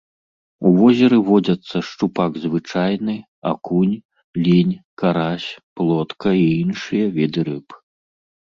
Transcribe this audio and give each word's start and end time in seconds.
У 0.67 0.69
возеры 0.77 1.17
водзяцца 1.27 1.77
шчупак 1.89 2.39
звычайны, 2.45 3.15
акунь, 3.51 3.93
лінь, 4.47 4.73
карась, 5.03 5.49
плотка 5.81 6.29
і 6.39 6.47
іншыя 6.67 7.05
віды 7.21 7.41
рыб. 7.53 7.67